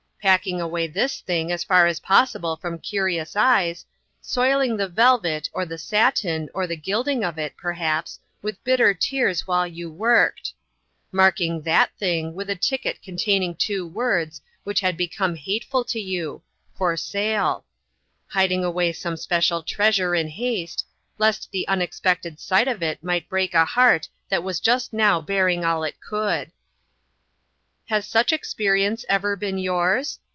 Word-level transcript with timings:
Packing 0.21 0.61
away 0.61 0.85
this 0.85 1.19
thing 1.19 1.51
as 1.51 1.63
far 1.63 1.87
as 1.87 1.99
possible 2.01 2.55
from 2.55 2.77
curious 2.77 3.35
eyes, 3.35 3.87
soiling 4.21 4.77
the 4.77 4.87
velvet, 4.87 5.49
or 5.51 5.65
the 5.65 5.79
satin, 5.79 6.47
or 6.53 6.67
the 6.67 6.77
gilding 6.77 7.23
of 7.23 7.39
it, 7.39 7.57
perhaps, 7.57 8.19
with 8.43 8.63
bitter 8.63 8.93
tears 8.93 9.47
while 9.47 9.65
you 9.65 9.89
worked; 9.89 10.53
marking 11.11 11.63
that 11.63 11.89
thing 11.97 12.35
with 12.35 12.51
a 12.51 12.55
ticket 12.55 13.01
containing 13.01 13.55
two 13.55 13.87
words 13.87 14.39
which 14.63 14.79
had 14.81 14.95
become 14.95 15.33
hateful 15.35 15.83
to 15.83 15.99
you, 15.99 16.43
"For 16.77 16.95
sale;" 16.95 17.65
hiding 18.27 18.63
away 18.63 18.93
some 18.93 19.17
special 19.17 19.63
trea 19.63 19.89
sure 19.91 20.13
in 20.13 20.27
haste, 20.27 20.85
lest 21.17 21.49
the 21.49 21.67
unexpected 21.67 22.39
sight 22.39 22.67
of 22.67 22.83
it 22.83 23.01
36 23.01 23.01
OUT 23.01 23.01
IN 23.01 23.07
THE 23.07 23.09
WORLD. 23.09 23.15
37 23.15 23.15
might 23.15 23.29
break 23.29 23.53
a 23.55 23.71
heart 23.71 24.09
that 24.29 24.43
was 24.43 24.59
just 24.59 24.93
now 24.93 25.19
bear 25.19 25.49
ing 25.49 25.65
all 25.65 25.83
it 25.83 25.99
could. 25.99 26.51
Has 27.87 28.07
such 28.07 28.31
experience 28.31 29.03
ever 29.09 29.35
been 29.35 29.57
yours? 29.57 30.19